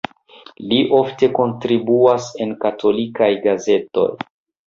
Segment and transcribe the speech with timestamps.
[0.69, 4.09] Li ofte kontribuas en katolikaj gazetoj.